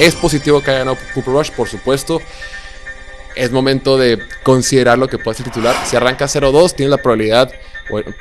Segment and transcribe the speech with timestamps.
[0.00, 2.22] Es positivo que haya ganado Cooper Rush, por supuesto.
[3.34, 5.76] Es momento de considerar lo que puede ser titular.
[5.84, 7.52] Si arranca 0-2, tiene la probabilidad,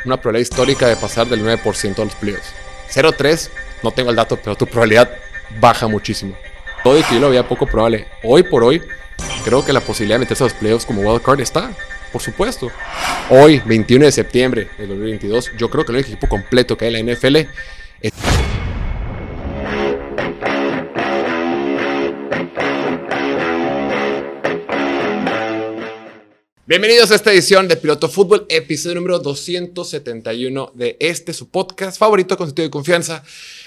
[0.04, 2.54] una probabilidad histórica de pasar del 9% a los playoffs.
[2.92, 3.50] 0-3,
[3.82, 5.10] no tengo el dato, pero tu probabilidad
[5.62, 6.36] baja muchísimo.
[6.84, 8.10] Todo y que lo veía poco probable.
[8.24, 8.82] Hoy por hoy,
[9.46, 11.72] creo que la posibilidad de meterse a los playoffs como wildcard está,
[12.12, 12.70] por supuesto.
[13.30, 17.06] Hoy, 21 de septiembre de 2022, yo creo que el equipo completo que hay en
[17.06, 17.38] la NFL
[18.02, 18.12] es
[26.70, 32.38] Bienvenidos a esta edición de Piloto Fútbol, episodio número 271 de este, su podcast favorito
[32.38, 33.24] con sentido de confianza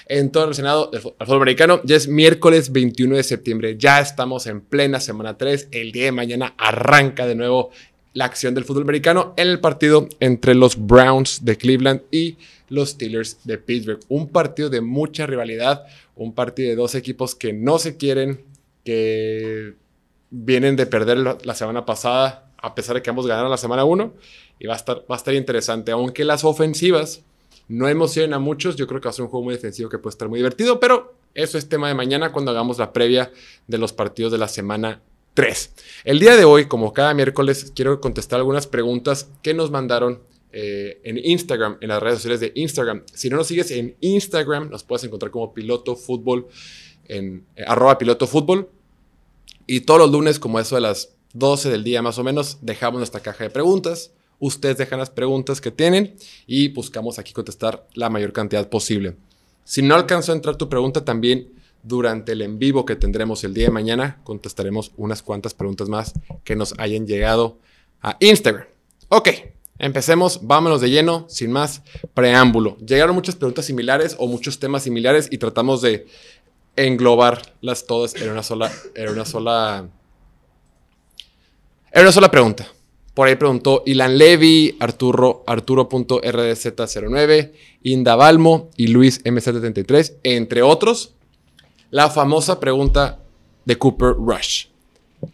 [0.07, 1.81] en todo el relacionado al fútbol americano.
[1.83, 5.67] Ya es miércoles 21 de septiembre, ya estamos en plena semana 3.
[5.71, 7.71] El día de mañana arranca de nuevo
[8.13, 12.37] la acción del fútbol americano en el partido entre los Browns de Cleveland y
[12.69, 13.99] los Steelers de Pittsburgh.
[14.07, 15.83] Un partido de mucha rivalidad,
[16.15, 18.45] un partido de dos equipos que no se quieren,
[18.85, 19.73] que
[20.29, 24.13] vienen de perder la semana pasada a pesar de que ambos ganaron la semana 1.
[24.59, 25.91] Y va a, estar, va a estar interesante.
[25.91, 27.21] Aunque las ofensivas
[27.67, 29.99] no emocionan a muchos, yo creo que va a ser un juego muy defensivo que
[29.99, 30.79] puede estar muy divertido.
[30.79, 33.31] Pero eso es tema de mañana cuando hagamos la previa
[33.67, 35.01] de los partidos de la semana
[35.33, 35.73] 3.
[36.05, 40.21] El día de hoy, como cada miércoles, quiero contestar algunas preguntas que nos mandaron
[40.53, 43.03] eh, en Instagram, en las redes sociales de Instagram.
[43.13, 46.47] Si no nos sigues en Instagram, nos puedes encontrar como Piloto Fútbol
[47.09, 48.69] en eh, arroba Piloto Fútbol.
[49.67, 52.99] Y todos los lunes, como eso de las 12 del día más o menos, dejamos
[52.99, 54.11] nuestra caja de preguntas.
[54.39, 56.15] Ustedes dejan las preguntas que tienen
[56.47, 59.15] y buscamos aquí contestar la mayor cantidad posible.
[59.63, 61.49] Si no alcanzó a entrar tu pregunta, también
[61.83, 66.13] durante el en vivo que tendremos el día de mañana, contestaremos unas cuantas preguntas más
[66.43, 67.57] que nos hayan llegado
[68.01, 68.65] a Instagram.
[69.09, 69.29] Ok,
[69.79, 71.81] empecemos, vámonos de lleno, sin más
[72.13, 72.77] preámbulo.
[72.77, 76.07] Llegaron muchas preguntas similares o muchos temas similares y tratamos de
[76.75, 79.89] englobarlas todas en una sola, en una sola
[81.93, 82.67] era una sola pregunta.
[83.13, 87.51] Por ahí preguntó Ilan Levy, Arturo, Arturo.rdz09,
[87.83, 91.13] Inda Balmo y Luis MC73, entre otros.
[91.91, 93.19] La famosa pregunta
[93.65, 94.65] de Cooper Rush.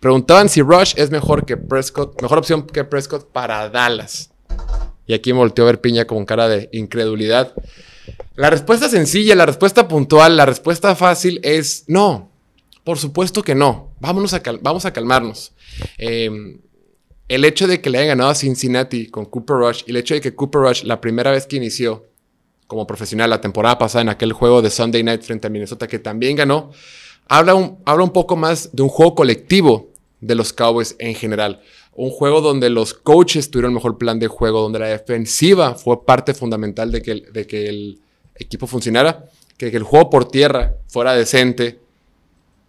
[0.01, 4.29] Preguntaban si Rush es mejor que Prescott, mejor opción que Prescott para Dallas.
[5.07, 7.53] Y aquí me volteó a ver Piña con cara de incredulidad.
[8.35, 12.29] La respuesta sencilla, la respuesta puntual, la respuesta fácil es no.
[12.83, 13.93] Por supuesto que no.
[14.01, 15.53] Vámonos a vamos a calmarnos.
[15.97, 16.59] Em,
[17.27, 20.15] el hecho de que le haya ganado a Cincinnati con Cooper Rush y el hecho
[20.15, 22.05] de que Cooper Rush, la primera vez que inició
[22.67, 25.99] como profesional la temporada pasada en aquel juego de Sunday Night frente a Minnesota, que
[25.99, 26.71] también ganó,
[27.27, 29.89] habla un, habla un poco más de un juego colectivo
[30.21, 31.61] de los Cowboys en general.
[31.93, 36.05] Un juego donde los coaches tuvieron el mejor plan de juego, donde la defensiva fue
[36.05, 37.99] parte fundamental de que, de que el
[38.35, 39.25] equipo funcionara,
[39.57, 41.79] que el juego por tierra fuera decente,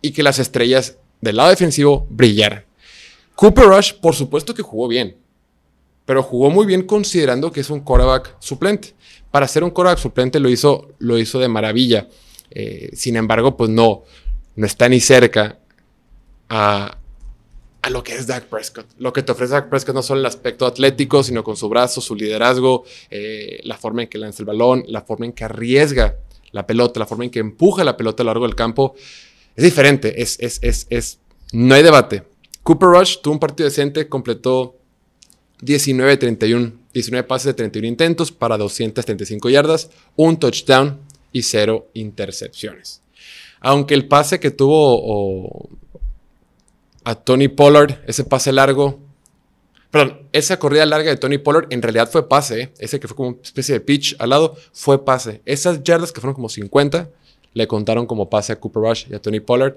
[0.02, 2.64] y que las estrellas del lado defensivo brillaran.
[3.40, 5.16] Cooper Rush, por supuesto que jugó bien,
[6.04, 8.92] pero jugó muy bien considerando que es un quarterback suplente.
[9.30, 12.06] Para ser un quarterback suplente lo hizo, lo hizo de maravilla.
[12.50, 14.02] Eh, sin embargo, pues no,
[14.56, 15.58] no está ni cerca
[16.50, 16.98] a,
[17.80, 18.84] a lo que es Dak Prescott.
[18.98, 22.02] Lo que te ofrece Dak Prescott no solo el aspecto atlético, sino con su brazo,
[22.02, 26.14] su liderazgo, eh, la forma en que lanza el balón, la forma en que arriesga
[26.52, 28.96] la pelota, la forma en que empuja la pelota a lo largo del campo.
[29.56, 31.20] Es diferente, es, es, es, es,
[31.52, 32.24] no hay debate.
[32.62, 34.76] Cooper Rush tuvo un partido decente, completó
[35.62, 40.98] 19, 31, 19 pases de 31 intentos para 235 yardas, un touchdown
[41.32, 43.02] y cero intercepciones.
[43.60, 45.68] Aunque el pase que tuvo
[47.04, 49.00] a Tony Pollard, ese pase largo,
[49.90, 52.72] perdón, esa corrida larga de Tony Pollard en realidad fue pase, ¿eh?
[52.78, 55.42] ese que fue como una especie de pitch al lado, fue pase.
[55.44, 57.10] Esas yardas que fueron como 50,
[57.52, 59.76] le contaron como pase a Cooper Rush y a Tony Pollard.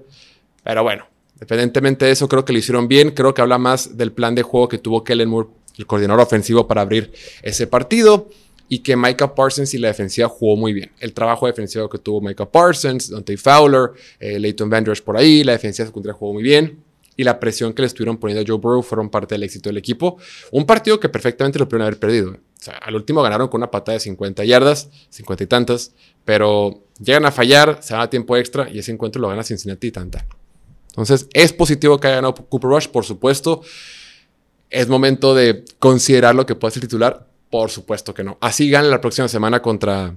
[0.64, 1.06] Pero bueno,
[1.36, 3.12] independientemente de eso, creo que lo hicieron bien.
[3.12, 6.68] Creo que habla más del plan de juego que tuvo Kellen Moore, el coordinador ofensivo,
[6.68, 7.12] para abrir
[7.42, 8.30] ese partido.
[8.70, 10.92] Y que Micah Parsons y la defensiva jugó muy bien.
[11.00, 15.52] El trabajo defensivo que tuvo Micah Parsons, Dante Fowler, eh, Leighton Vanders por ahí, la
[15.52, 16.80] defensiva secundaria jugó muy bien
[17.16, 19.78] y la presión que le estuvieron poniendo a Joe Burrow fueron parte del éxito del
[19.78, 20.18] equipo.
[20.52, 22.32] Un partido que perfectamente lo pudieron haber perdido.
[22.32, 25.94] O sea, al último ganaron con una patada de 50 yardas, 50 y tantas,
[26.26, 29.88] pero llegan a fallar, se van a tiempo extra y ese encuentro lo gana Cincinnati
[29.88, 30.26] y tanta.
[30.94, 33.62] Entonces, es positivo que haya ganado Cooper Rush, por supuesto.
[34.70, 38.38] Es momento de considerar lo que puede ser titular, por supuesto que no.
[38.42, 40.16] Así gana la próxima semana contra,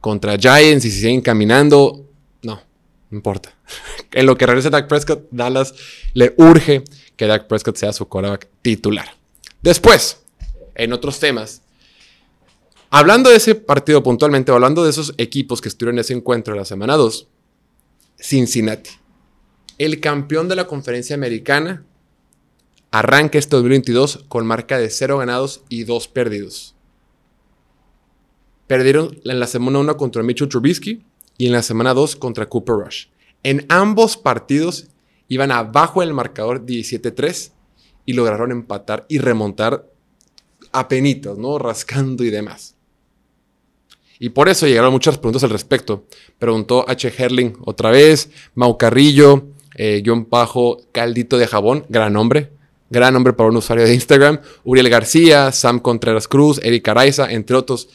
[0.00, 2.06] contra Giants y si siguen caminando,
[2.42, 2.60] no,
[3.10, 3.54] no importa.
[4.12, 5.74] en lo que regrese Dak Prescott, Dallas
[6.14, 6.84] le urge
[7.16, 9.14] que Dak Prescott sea su quarterback titular.
[9.62, 10.22] Después,
[10.74, 11.62] en otros temas,
[12.92, 16.64] Hablando de ese partido puntualmente, hablando de esos equipos que estuvieron en ese encuentro la
[16.64, 17.28] semana 2,
[18.18, 18.90] Cincinnati.
[19.80, 21.86] El campeón de la conferencia americana
[22.90, 26.74] arranca este 2022 con marca de 0 ganados y 2 perdidos.
[28.66, 31.02] Perdieron en la semana 1 contra Mitchell Trubisky
[31.38, 33.06] y en la semana 2 contra Cooper Rush.
[33.42, 34.88] En ambos partidos
[35.28, 37.52] iban abajo del marcador 17-3
[38.04, 39.90] y lograron empatar y remontar
[40.72, 41.58] a penitas, ¿no?
[41.58, 42.76] Rascando y demás.
[44.18, 46.04] Y por eso llegaron muchas preguntas al respecto.
[46.38, 47.14] Preguntó H.
[47.16, 52.50] Herling otra vez, Mau Carrillo, eh, John Pajo, Caldito de Jabón, gran nombre,
[52.90, 57.56] gran nombre para un usuario de Instagram, Uriel García, Sam Contreras Cruz, Eric Araiza, entre
[57.56, 57.88] otros.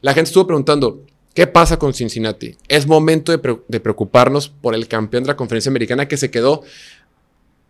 [0.00, 1.04] La gente estuvo preguntando,
[1.34, 2.56] ¿qué pasa con Cincinnati?
[2.68, 6.62] Es momento de, de preocuparnos por el campeón de la conferencia americana que se quedó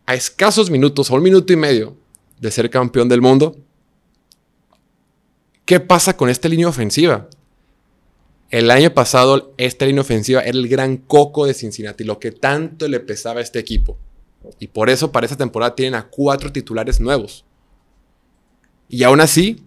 [0.07, 1.97] a escasos minutos, a un minuto y medio
[2.41, 3.57] de ser campeón del mundo.
[5.65, 7.29] ¿Qué pasa con esta línea ofensiva?
[8.51, 12.89] El año pasado, esta línea ofensiva era el gran coco de Cincinnati, lo que tanto
[12.89, 13.97] le pesaba a este equipo.
[14.59, 17.45] Y por eso para esta temporada tienen a cuatro titulares nuevos.
[18.89, 19.65] Y aún así,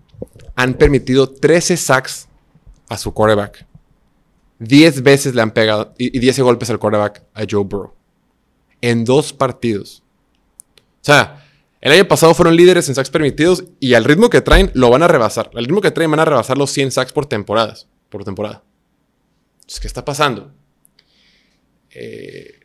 [0.56, 2.28] han permitido 13 sacks
[2.90, 3.66] a su quarterback.
[4.60, 7.94] 10 veces le han pegado y 10 golpes al quarterback a Joe Burrow.
[8.82, 10.04] En dos partidos.
[10.78, 11.46] O sea,
[11.80, 15.04] el año pasado fueron líderes en sacks permitidos y al ritmo que traen lo van
[15.04, 15.52] a rebasar.
[15.56, 17.88] Al ritmo que traen van a rebasar los 100 sacks por temporadas.
[18.10, 18.64] Por temporada.
[19.80, 20.52] ¿Qué está pasando?
[21.92, 22.60] Eh,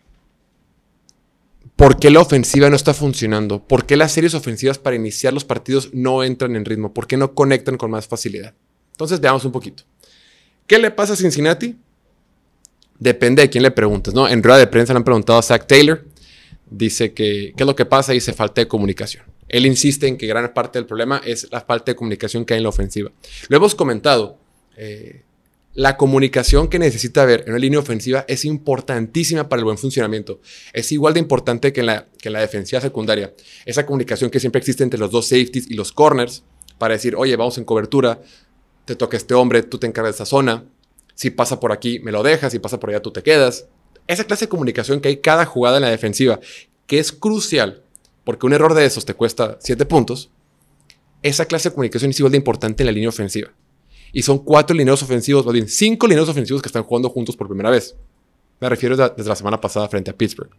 [1.77, 3.63] ¿Por qué la ofensiva no está funcionando?
[3.67, 6.93] ¿Por qué las series ofensivas para iniciar los partidos no entran en ritmo?
[6.93, 8.55] ¿Por qué no conectan con más facilidad?
[8.93, 9.85] Entonces veamos un poquito.
[10.67, 11.77] ¿Qué le pasa a Cincinnati?
[12.99, 14.29] Depende de quién le preguntes, ¿no?
[14.29, 16.05] En rueda de prensa le han preguntado a Zach Taylor.
[16.69, 18.13] Dice que, ¿qué es lo que pasa?
[18.13, 19.25] Dice falta de comunicación.
[19.49, 22.59] Él insiste en que gran parte del problema es la falta de comunicación que hay
[22.59, 23.13] en la ofensiva.
[23.49, 24.37] Lo hemos comentado.
[24.77, 25.23] Eh,
[25.79, 30.41] la comunicación que necesita haber en una línea ofensiva es importantísima para el buen funcionamiento.
[30.73, 32.09] Es igual de importante que en la,
[32.41, 33.33] defensiva secundaria.
[33.65, 36.43] Esa comunicación que siempre existe entre los dos safeties y los corners
[36.79, 38.21] para decir, oye, vamos en cobertura,
[38.87, 40.65] te toca este hombre, tú te encargas de esa zona.
[41.15, 43.69] Si pasa por aquí, me lo dejas, si pasa por allá, tú te quedas.
[44.09, 46.41] Esa clase de comunicación que hay cada jugada en la defensiva,
[46.89, 47.85] que es crucial,
[48.25, 50.29] porque un error de esos te cuesta 7 puntos,
[51.23, 53.53] esa clase de comunicación es igual de importante en la línea ofensiva.
[54.13, 57.47] Y son cuatro lineos ofensivos, más bien cinco lineos ofensivos que están jugando juntos por
[57.47, 57.95] primera vez.
[58.61, 60.51] Me refiero desde la semana pasada frente a Pittsburgh.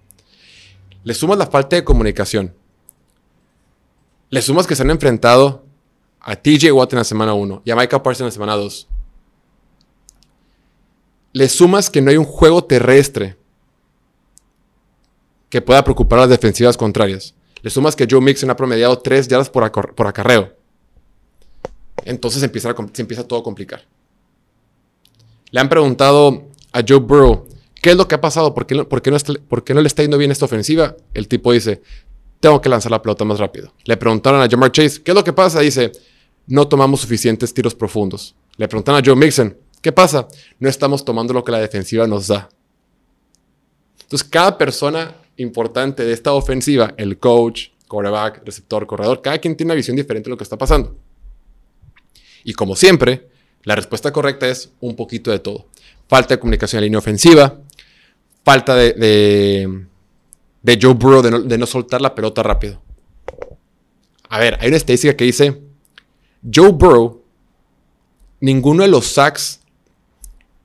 [1.04, 2.54] Le sumas la falta de comunicación.
[4.30, 5.66] Le sumas que se han enfrentado
[6.20, 8.88] a TJ Watt en la semana 1 y a Micah Parsons en la semana 2.
[11.34, 13.38] Le sumas que no hay un juego terrestre
[15.50, 17.34] que pueda preocupar a las defensivas contrarias.
[17.62, 19.64] Le sumas que Joe Mixon ha promediado 3 yardas por
[20.08, 20.59] acarreo
[22.06, 23.82] entonces empieza se empieza todo a complicar.
[25.52, 27.48] Le han preguntado a Joe Burrow,
[27.82, 28.54] ¿qué es lo que ha pasado?
[28.54, 30.96] ¿Por qué, no, no ¿Por qué no le está yendo bien esta ofensiva?
[31.14, 31.82] El tipo dice,
[32.40, 33.74] tengo que lanzar la pelota más rápido.
[33.86, 35.60] Le preguntaron a Jamar Chase, ¿qué es lo que pasa?
[35.60, 35.92] Dice,
[36.48, 38.36] no tomamos suficientes tiros profundos.
[38.58, 40.28] Le preguntaron a Joe Mixon, ¿qué pasa?
[40.60, 42.50] No estamos tomando lo que la defensiva nos da.
[44.02, 49.70] Entonces, cada persona importante de esta ofensiva, el coach, quarterback, receptor, corredor, cada quien tiene
[49.70, 50.96] una visión diferente de lo que está pasando.
[52.50, 53.28] Y como siempre,
[53.62, 55.68] la respuesta correcta es un poquito de todo.
[56.08, 57.60] Falta de comunicación en línea ofensiva,
[58.44, 59.86] falta de,
[60.64, 62.82] de, Joe Burrow de no, soltar la pelota rápido.
[64.30, 65.62] A ver, hay una estadística que dice,
[66.52, 67.22] Joe Burrow,
[68.40, 69.60] ninguno de los sacks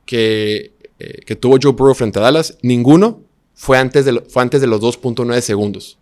[0.06, 3.20] que, eh, que tuvo Joe Burrow frente a Dallas, ninguno
[3.52, 5.98] fue antes de, fue antes de los 2.9 segundos.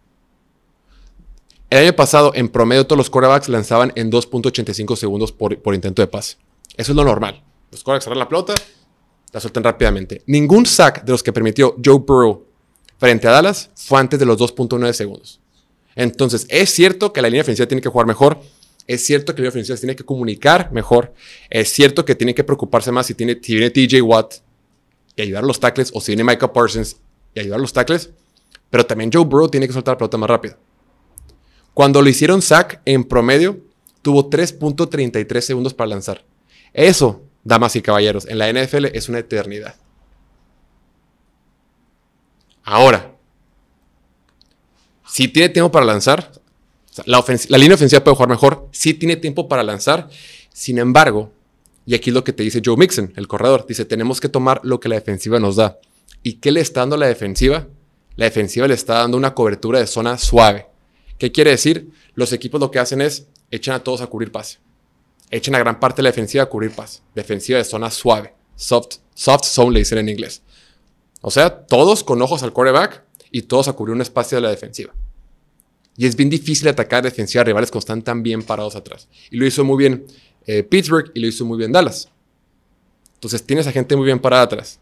[1.73, 6.07] El año pasado, en promedio, todos los quarterbacks lanzaban en 2.85 segundos por, intento de
[6.07, 6.37] pase.
[6.77, 7.43] Eso es lo normal.
[7.71, 8.55] Los quarterbacks agarran la pelota,
[9.33, 10.21] la sueltan rápidamente.
[10.27, 12.45] Ningún sack de los que permitió Joe Burrow
[12.99, 15.41] frente a Dallas fue antes de los 2.9 segundos.
[15.95, 18.39] Entonces, es cierto que la línea ofensiva tiene que jugar mejor.
[18.87, 21.15] Es cierto que la línea ofensiva tiene que comunicar mejor.
[21.49, 24.35] Es cierto que tiene que preocuparse más si, tiene, viene TJ Watt
[25.17, 26.99] y ayudar a los tackles o si viene Micah Parsons
[27.35, 28.11] y ayudar a los tackles.
[28.69, 30.59] Pero también Joe Burrow tiene que soltar la pelota más rápido.
[31.75, 33.61] Cuando lo hicieron sack, en promedio,
[34.03, 36.25] tuvo 3.33 segundos para lanzar.
[36.73, 39.77] Eso, damas y caballeros, en la NFL es una eternidad.
[42.65, 43.15] Ahora,
[45.07, 46.33] si tiene tiempo para lanzar,
[47.07, 50.09] la, la, línea ofensiva puede jugar mejor, si tiene tiempo para lanzar.
[50.53, 51.33] Sin embargo,
[51.87, 54.61] y aquí es lo que te dice Joe Mixon, el corredor, dice, tenemos que tomar
[54.63, 55.79] lo que la defensiva nos da.
[56.23, 57.67] ¿Y qué le está dando la defensiva?
[58.17, 60.67] La defensiva le está dando una cobertura de zona suave.
[61.23, 61.89] ¿Qué quiere decir?
[62.17, 64.59] Los equipos lo que hacen es echan a todos a cubrir pase.
[65.31, 66.99] Echan a gran parte de la defensiva a cubrir pase.
[67.15, 68.35] Defensiva de zona suave.
[68.57, 70.43] Soft, soft zone le dicen en inglés.
[71.21, 74.51] O sea, todos con ojos al quarterback y todos a cubrir un espacio de la
[74.51, 74.93] defensiva.
[75.97, 79.07] Y es bien difícil atacar defensiva a rivales cuando están tan bien parados atrás.
[79.31, 80.05] Y lo hizo muy bien
[80.49, 82.09] eh, Pittsburgh y lo hizo muy bien Dallas.
[83.15, 84.81] Entonces tienes a gente muy bien parada atrás.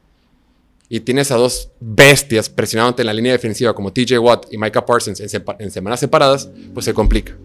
[0.91, 4.85] Y tienes a dos bestias presionándote en la línea defensiva como TJ Watt y Micah
[4.85, 7.39] Parsons en, semanas separadas, pues se complica.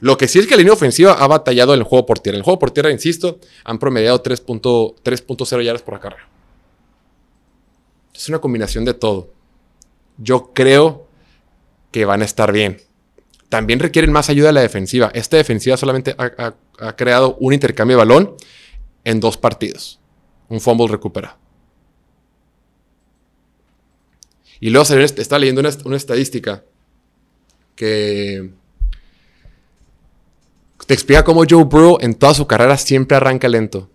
[0.00, 2.36] Lo que sí es que la línea ofensiva ha batallado en el juego por tierra.
[2.36, 6.26] En el juego por tierra, insisto, han promediado 3.0 yardas por carrera.
[8.14, 9.30] Es una combinación de todo.
[10.16, 11.06] Yo creo
[11.90, 12.80] que van a estar bien.
[13.48, 15.10] También requieren más ayuda de la defensiva.
[15.14, 18.36] Esta defensiva solamente ha, creado un intercambio de balón
[19.04, 20.00] en dos partidos.
[20.48, 21.36] Un fumble recuperado.
[24.60, 26.64] Y luego está leyendo una, estadística
[27.74, 28.50] que
[30.86, 33.90] te explica cómo Joe Burrow en toda su carrera siempre arranca lento.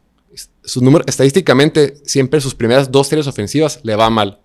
[0.63, 4.39] Su número, estadísticamente, siempre sus primeras dos series ofensivas le va mal.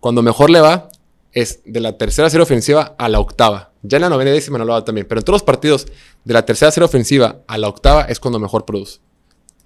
[0.00, 0.88] Cuando mejor le va
[1.32, 3.72] es de la tercera serie ofensiva a la octava.
[3.82, 5.86] Ya en la novena décima no lo va también, pero en todos los partidos
[6.24, 9.00] de la tercera serie ofensiva a la octava es cuando mejor produce.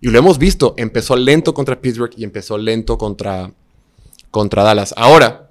[0.01, 3.53] Y lo hemos visto, empezó lento contra Pittsburgh y empezó lento contra,
[4.31, 4.95] contra Dallas.
[4.97, 5.50] Ahora,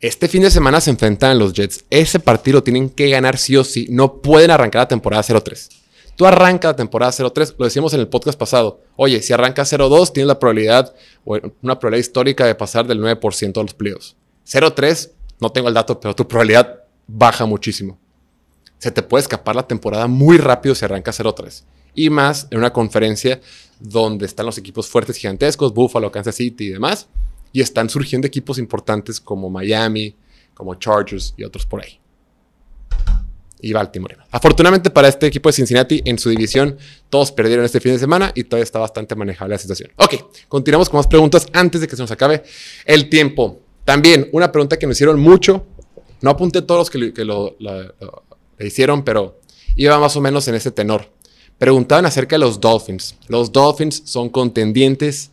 [0.00, 1.84] este fin de semana se enfrentan los Jets.
[1.88, 3.86] Ese partido tienen que ganar sí o sí.
[3.90, 5.70] No pueden arrancar la temporada 0-3.
[6.16, 8.80] Tú arrancas la temporada 0-3, lo decíamos en el podcast pasado.
[8.96, 13.62] Oye, si arrancas 0-2, tienes la probabilidad, una probabilidad histórica de pasar del 9% de
[13.62, 14.16] los playoffs.
[14.46, 15.10] 0-3,
[15.40, 17.98] no tengo el dato, pero tu probabilidad baja muchísimo.
[18.78, 21.64] Se te puede escapar la temporada muy rápido si arrancas 0-3.
[21.94, 23.40] Y más en una conferencia
[23.78, 27.08] donde están los equipos fuertes gigantescos, Buffalo, Kansas City y demás
[27.56, 30.14] y están surgiendo equipos importantes como Miami,
[30.52, 31.98] como Chargers y otros por ahí.
[33.62, 34.18] Y Baltimore.
[34.30, 36.76] Afortunadamente para este equipo de Cincinnati, en su división,
[37.08, 39.90] todos perdieron este fin de semana y todavía está bastante manejable la situación.
[39.96, 40.16] Ok,
[40.48, 42.42] continuamos con más preguntas antes de que se nos acabe
[42.84, 43.62] el tiempo.
[43.86, 45.64] También una pregunta que me hicieron mucho.
[46.20, 47.56] No apunté todos los que, lo,
[48.60, 49.40] hicieron, pero
[49.76, 51.10] iba más o menos en ese tenor.
[51.56, 53.14] Preguntaban acerca de los Dolphins.
[53.28, 55.30] Los Dolphins son contendientes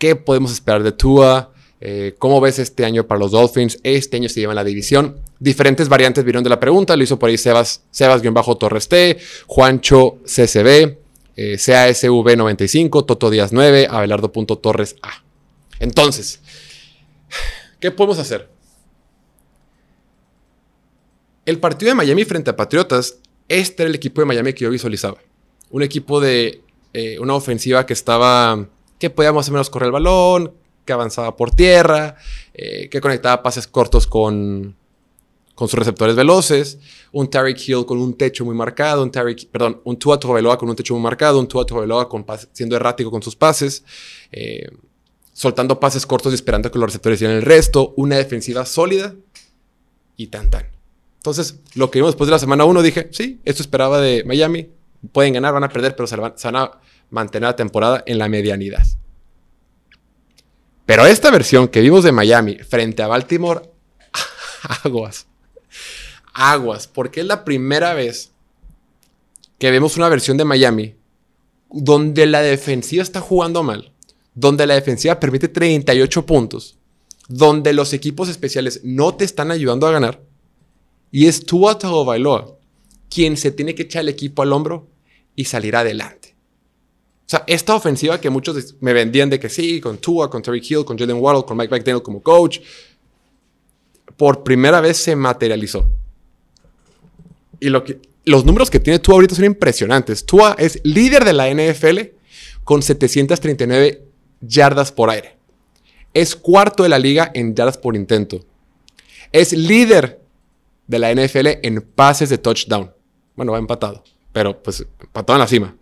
[0.00, 1.52] ¿Qué podemos esperar de Tua?
[1.78, 3.78] Eh, ¿Cómo ves este año para los Dolphins?
[3.82, 5.20] Este año se lleva la división.
[5.38, 6.96] Diferentes variantes vieron de la pregunta.
[6.96, 10.96] Lo hizo por ahí Sebas, Sebas-Torres T, Juancho CCB,
[11.36, 15.22] eh, CASV95, Toto Díaz 9, Abelardo.torres A.
[15.80, 16.40] Entonces,
[17.78, 18.48] ¿qué podemos hacer?
[21.44, 24.70] El partido de Miami frente a Patriotas, este era el equipo de Miami que yo
[24.70, 25.18] visualizaba.
[25.68, 26.62] Un equipo de
[26.94, 28.66] eh, una ofensiva que estaba
[29.00, 30.52] que podía más o menos correr el balón,
[30.84, 32.16] que avanzaba por tierra,
[32.54, 34.76] eh, que conectaba pases cortos con,
[35.54, 36.78] con sus receptores veloces,
[37.10, 40.68] un Tarek Hill con un techo muy marcado, un Tarek, perdón, un Tua Tagovailoa con
[40.68, 43.82] un techo muy marcado, un Tua Tagovailoa con siendo errático con sus pases,
[44.32, 44.68] eh,
[45.32, 49.14] soltando pases cortos y esperando que los receptores hicieran el resto, una defensiva sólida
[50.18, 50.66] y tan tan.
[51.16, 54.68] Entonces, lo que vimos después de la semana 1, dije, sí, esto esperaba de Miami,
[55.12, 56.80] pueden ganar, van a perder, pero se van a
[57.10, 58.86] mantener la temporada en la medianidad.
[60.86, 63.62] Pero esta versión que vimos de Miami frente a Baltimore,
[64.84, 65.26] aguas.
[66.32, 68.32] Aguas, porque es la primera vez
[69.58, 70.94] que vemos una versión de Miami
[71.70, 73.92] donde la defensiva está jugando mal,
[74.34, 76.78] donde la defensiva permite 38 puntos,
[77.28, 80.22] donde los equipos especiales no te están ayudando a ganar,
[81.12, 82.56] y es Tua Tagovailoa
[83.10, 84.88] quien se tiene que echar el equipo al hombro
[85.34, 86.29] y salir adelante.
[87.30, 90.60] O sea, esta ofensiva que muchos me vendían de que sí, con Tua, con Terry
[90.68, 92.58] Hill, con Jalen Waddle, con Mike McDaniel como coach,
[94.16, 95.88] por primera vez se materializó.
[97.60, 100.26] Y lo que, los números que tiene Tua ahorita son impresionantes.
[100.26, 102.00] Tua es líder de la NFL
[102.64, 104.02] con 739
[104.40, 105.36] yardas por aire.
[106.12, 108.44] Es cuarto de la liga en yardas por intento.
[109.30, 110.20] Es líder
[110.88, 112.92] de la NFL en pases de touchdown.
[113.36, 115.76] Bueno, va empatado, pero pues empatado en la cima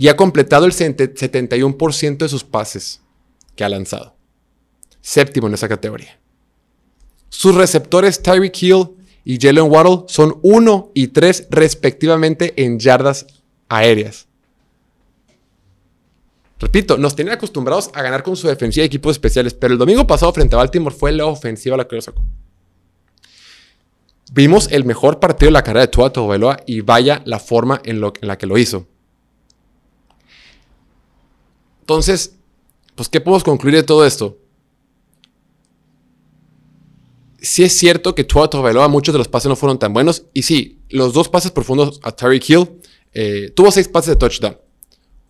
[0.00, 3.02] y ha completado el 71% de sus pases
[3.54, 4.16] que ha lanzado.
[5.02, 6.18] Séptimo en esa categoría.
[7.28, 8.88] Sus receptores Tyreek Hill
[9.24, 13.26] y Jalen Waddle son 1 y 3 respectivamente en yardas
[13.68, 14.26] aéreas.
[16.58, 20.06] Repito, nos tenían acostumbrados a ganar con su defensiva de equipos especiales, pero el domingo
[20.06, 22.22] pasado frente a Baltimore fue la ofensiva la que lo sacó.
[24.32, 28.00] Vimos el mejor partido de la carrera de Tua Tagovailoa y vaya la forma en
[28.00, 28.86] la que lo hizo.
[31.90, 32.36] Entonces,
[32.94, 34.38] pues, ¿qué podemos concluir de todo esto?
[37.40, 40.26] Sí es cierto que Tua Tagovailoa muchos de los pases no fueron tan buenos.
[40.32, 42.70] Y sí, los dos pases profundos a Tyreek Hill
[43.12, 44.56] eh, tuvo seis pases de touchdown.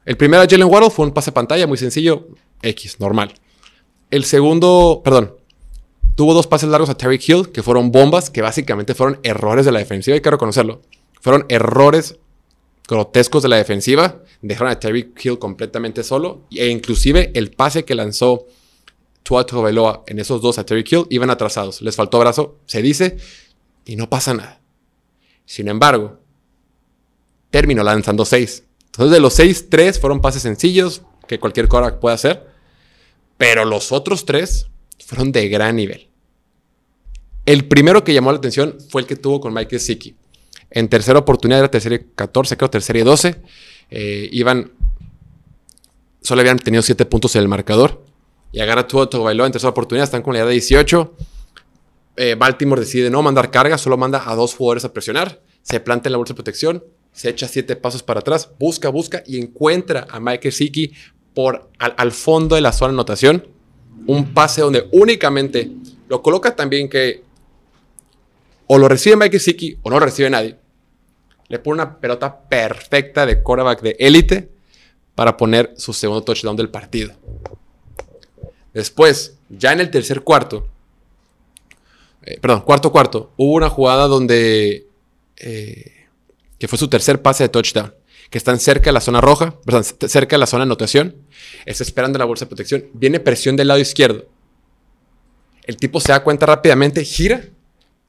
[0.04, 2.28] El primero a Jalen Waddle fue un pase pantalla muy sencillo.
[2.60, 3.32] X, normal.
[4.10, 5.34] El segundo, perdón,
[6.14, 9.72] tuvo dos pases largos a Terry Hill, que fueron bombas, que básicamente fueron errores de
[9.72, 10.82] la defensiva, hay que reconocerlo.
[11.22, 12.18] Fueron errores
[12.90, 14.22] grotescos de la defensiva.
[14.42, 16.46] Dejaron a Terry Hill completamente solo.
[16.50, 18.46] E inclusive el pase que lanzó
[19.22, 21.80] Tua Tagovailoa en esos dos a Terry Hill iban atrasados.
[21.82, 23.16] Les faltó brazo, se dice,
[23.84, 24.60] y no pasa nada.
[25.46, 26.18] Sin embargo,
[27.50, 28.64] terminó lanzando seis.
[28.86, 32.46] Entonces de los seis, tres fueron pases sencillos que cualquier quarterback puede hacer.
[33.38, 34.66] Pero los otros tres
[34.98, 36.08] fueron de gran nivel.
[37.46, 40.14] El primero que llamó la atención fue el que tuvo con Mike Siki.
[40.70, 43.40] En tercera oportunidad era tercera y 14, creo tercera y 12.
[43.90, 44.70] Eh, iban.
[46.22, 48.04] Solo habían tenido 7 puntos en el marcador.
[48.52, 50.04] Y agarra todo bailó en tercera oportunidad.
[50.04, 51.14] Están con la edad de 18.
[52.16, 55.40] Eh, Baltimore decide no mandar carga, solo manda a dos jugadores a presionar.
[55.62, 56.84] Se planta en la bolsa de protección.
[57.12, 58.50] Se echa 7 pasos para atrás.
[58.58, 60.92] Busca, busca y encuentra a Mike Siki
[61.34, 63.48] por al, al fondo de la zona de anotación.
[64.06, 65.70] Un pase donde únicamente
[66.08, 67.22] lo coloca también que
[68.72, 70.56] o lo recibe Mike Siki o no lo recibe nadie.
[71.50, 74.48] Le pone una pelota perfecta de quarterback de élite
[75.14, 77.12] para poner su segundo touchdown del partido.
[78.72, 80.66] Después, ya en el tercer cuarto,
[82.22, 84.86] eh, perdón, cuarto cuarto, hubo una jugada donde,
[85.36, 86.06] eh,
[86.58, 87.94] que fue su tercer pase de touchdown,
[88.30, 89.56] que están cerca de la zona roja,
[90.06, 91.16] cerca de la zona de anotación,
[91.66, 94.26] está esperando la bolsa de protección, viene presión del lado izquierdo.
[95.64, 97.44] El tipo se da cuenta rápidamente, gira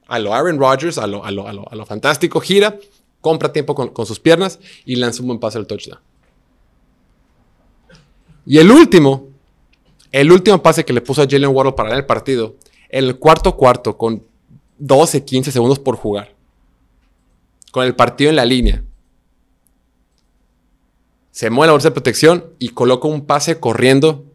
[0.08, 2.78] a lo Aaron Rodgers, a lo, a lo, fantástico, gira,
[3.22, 6.00] compra tiempo con, sus piernas y lanza un buen pase al touchdown.
[8.46, 9.30] Y el último,
[10.12, 12.56] el último pase que le puso a Jalen Waddle para ganar el partido,
[12.90, 14.24] el cuarto cuarto, con
[14.80, 16.34] 12, 15 segundos por jugar,
[17.72, 18.84] con el partido en la línea,
[21.32, 24.26] se mueve la bolsa de protección y coloca un pase corriendo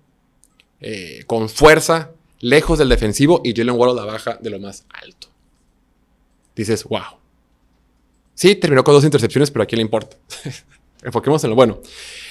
[0.80, 5.28] eh, con fuerza, lejos del defensivo y Jalen Waddle la baja de lo más alto
[6.56, 7.20] dices, wow.
[8.36, 10.18] Sí, terminó con dos intercepciones, pero a quién le importa.
[11.02, 11.80] Enfoquemos en lo bueno.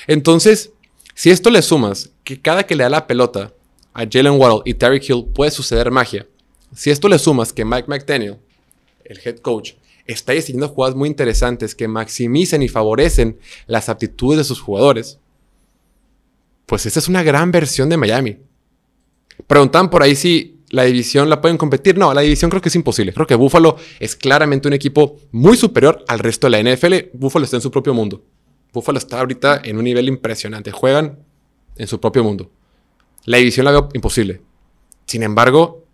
[0.06, 0.72] Entonces,
[1.16, 3.52] si esto le sumas que cada que le da la pelota
[3.94, 6.28] a Jalen Waddle y Terry Hill puede suceder magia,
[6.76, 8.38] si esto le sumas que Mike McDaniel,
[9.04, 9.74] el head coach,
[10.06, 15.18] está diseñando jugadas muy interesantes que maximicen y favorecen las aptitudes de sus jugadores,
[16.68, 18.38] pues esta es una gran versión de Miami.
[19.48, 21.98] Preguntan por ahí si la división la pueden competir.
[21.98, 23.14] No, la división creo que es imposible.
[23.14, 26.94] Creo que Buffalo es claramente un equipo muy superior al resto de la NFL.
[27.14, 28.24] Buffalo está en su propio mundo.
[28.74, 30.72] Buffalo está ahorita en un nivel impresionante.
[30.72, 31.20] Juegan
[31.78, 32.50] en su propio mundo.
[33.26, 34.42] La división la veo imposible.
[35.06, 35.86] Sin embargo,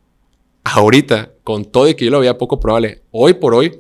[0.64, 3.80] ahorita, con todo y que yo lo veía poco probable, hoy por hoy,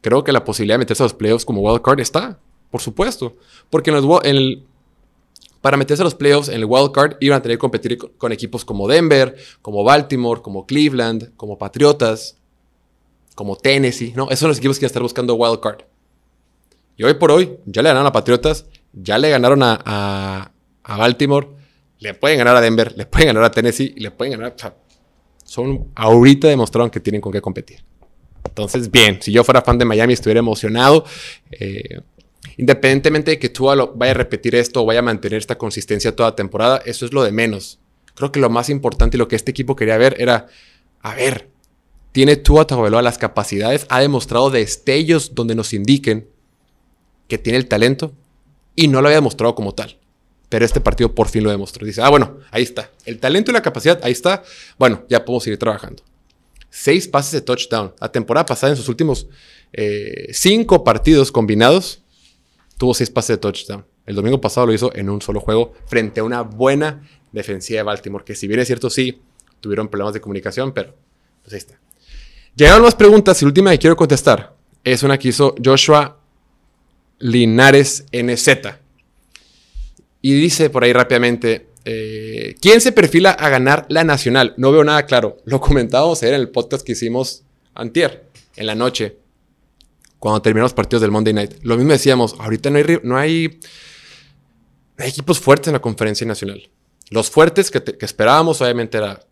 [0.00, 2.38] creo que la posibilidad de meterse a los playoffs como wildcard está,
[2.70, 3.36] por supuesto.
[3.68, 4.64] Porque en, los, en el
[5.60, 8.32] para meterse a los playoffs en el wild card iban a tener que competir con,
[8.32, 12.36] equipos como Denver, como Baltimore, como Cleveland, como Patriotas,
[13.34, 14.24] como Tennessee, ¿no?
[14.24, 15.82] Esos son los equipos que iban a estar buscando wild card.
[16.96, 20.52] Y hoy por hoy ya le ganaron a Patriotas, ya le ganaron a,
[20.84, 21.48] Baltimore,
[21.98, 24.54] le pueden ganar a Denver, le pueden ganar a Tennessee le pueden ganar.
[24.62, 24.72] O
[25.44, 27.82] son ahorita demostraron que tienen con qué competir.
[28.44, 31.04] Entonces, bien, si yo fuera fan de Miami estuviera emocionado.
[31.50, 32.00] Eh,
[32.56, 36.36] Independientemente de que tú vaya a repetir esto o vaya a mantener esta consistencia toda
[36.36, 37.78] temporada, eso es lo de menos.
[38.14, 40.46] Creo que lo más importante y lo que este equipo quería ver era,
[41.00, 41.48] a ver,
[42.12, 46.28] tiene Tua Tagovailoa las capacidades, ha demostrado destellos donde nos indiquen
[47.28, 48.12] que tiene el talento
[48.74, 49.98] y no lo había demostrado como tal.
[50.48, 51.86] Pero este partido por fin lo demostró.
[51.86, 52.90] Dice, ah, bueno, ahí está.
[53.04, 54.42] El talento y la capacidad, ahí está.
[54.78, 56.02] Bueno, ya podemos seguir trabajando.
[56.70, 57.94] Seis pases de touchdown.
[58.00, 59.28] La temporada pasada, en sus últimos
[59.72, 61.99] eh, cinco partidos combinados,
[62.80, 63.84] tuvo seis pases de touchdown.
[64.06, 67.82] El domingo pasado lo hizo en un solo juego frente a una buena defensiva de
[67.82, 69.20] Baltimore, que si bien es cierto, sí,
[69.60, 70.94] tuvieron problemas de comunicación, pero
[71.42, 71.78] pues ahí está.
[72.56, 76.20] Llegaron más preguntas y la última que quiero contestar es una que hizo Joshua
[77.18, 78.48] Linares NZ.
[80.22, 84.54] Y dice por ahí rápidamente, eh, ¿quién se perfila a ganar la nacional?
[84.56, 85.36] No veo nada claro.
[85.44, 87.42] Lo comentábamos ayer en el podcast que hicimos
[87.74, 88.24] antier,
[88.56, 89.19] en la noche
[90.20, 91.54] cuando terminaron los partidos del Monday Night.
[91.62, 93.58] Lo mismo decíamos, ahorita no hay, no hay,
[94.98, 96.70] equipos fuertes en la conferencia nacional.
[97.08, 99.26] Los fuertes que, esperábamos obviamente era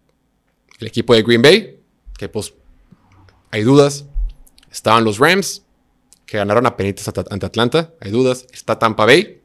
[0.80, 1.78] el equipo de Green Bay,
[2.16, 2.54] que pues
[3.50, 4.06] hay dudas.
[4.72, 5.62] Estaban los Rams,
[6.24, 8.46] que ganaron a penitas ante Atlanta, hay dudas.
[8.50, 9.42] Está Tampa Bay,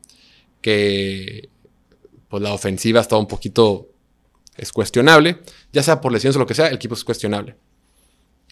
[0.62, 1.50] que
[2.30, 3.90] pues la ofensiva estaba un poquito
[4.56, 5.40] es cuestionable,
[5.74, 7.58] ya sea por lesiones o lo que sea, el equipo es cuestionable.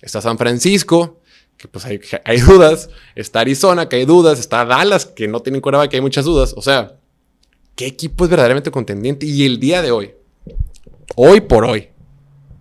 [0.01, 1.20] Está San Francisco,
[1.57, 2.89] que pues hay, dudas.
[3.15, 4.39] Está Arizona, que hay dudas.
[4.39, 6.53] Está Dallas, que no tienen cuerda, que hay muchas dudas.
[6.57, 6.97] O sea,
[7.75, 9.25] ¿qué equipo es verdaderamente contendiente?
[9.25, 10.11] Y el día de hoy,
[11.15, 11.89] hoy por hoy,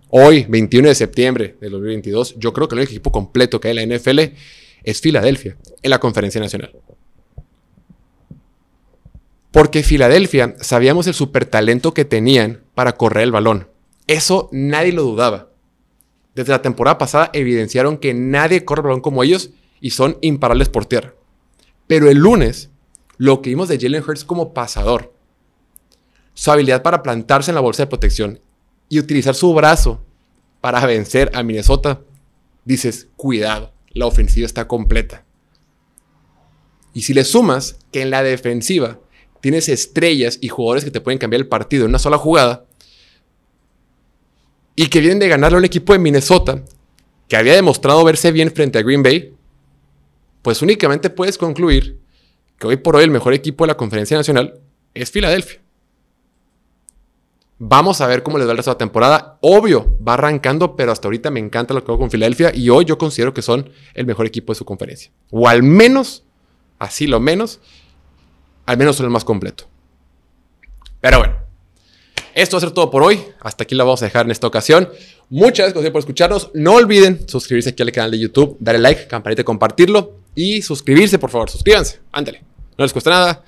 [0.09, 3.77] hoy, 21 de septiembre de 2022, yo creo que el único equipo completo que hay
[3.77, 4.19] en la NFL
[4.83, 6.71] es Filadelfia, en la conferencia nacional.
[9.51, 13.67] Porque Filadelfia sabíamos el super talento que tenían para correr el balón.
[14.07, 15.50] Eso nadie lo dudaba.
[16.35, 20.85] Desde la temporada pasada evidenciaron que nadie corre balón como ellos y son imparables por
[20.85, 21.13] tierra.
[21.87, 22.69] Pero el lunes,
[23.17, 25.13] lo que vimos de Jalen Hurts como pasador,
[26.33, 28.39] su habilidad para plantarse en la bolsa de protección
[28.87, 30.05] y utilizar su brazo
[30.61, 32.01] para vencer a Minnesota,
[32.63, 35.25] dices, cuidado, la ofensiva está completa.
[36.93, 38.99] Y si le sumas que en la defensiva
[39.41, 42.65] tienes estrellas y jugadores que te pueden cambiar el partido en una sola jugada,
[44.81, 46.63] y que vienen de ganarle a un equipo de Minnesota
[47.27, 49.31] que había demostrado verse bien frente a Green Bay,
[50.41, 51.99] pues únicamente puedes concluir
[52.57, 54.59] que hoy por hoy el mejor equipo de la conferencia nacional
[54.95, 55.61] es Filadelfia.
[57.59, 59.37] Vamos a ver cómo les va el resto de la temporada.
[59.41, 62.85] Obvio, va arrancando, pero hasta ahorita me encanta lo que hago con Filadelfia y hoy
[62.85, 65.11] yo considero que son el mejor equipo de su conferencia.
[65.29, 66.23] O al menos,
[66.79, 67.59] así lo menos,
[68.65, 69.65] al menos son el más completo.
[71.01, 71.35] Pero bueno,
[72.35, 73.19] esto va a ser todo por hoy.
[73.39, 74.89] Hasta aquí lo vamos a dejar en esta ocasión.
[75.29, 76.51] Muchas gracias por escucharnos.
[76.53, 80.17] No olviden suscribirse aquí al canal de YouTube, darle like, campanita compartirlo.
[80.35, 81.49] Y suscribirse, por favor.
[81.49, 81.99] Suscríbanse.
[82.11, 82.43] Ándale.
[82.77, 83.43] No les cuesta nada.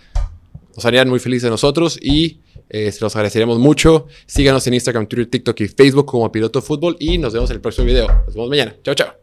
[0.75, 4.07] Nos harían muy felices de nosotros y eh, se los agradeceremos mucho.
[4.25, 7.61] Síganos en Instagram, Twitter, TikTok y Facebook como Piloto Fútbol y nos vemos en el
[7.61, 8.07] próximo video.
[8.25, 8.75] Nos vemos mañana.
[8.83, 9.22] Chao, chao.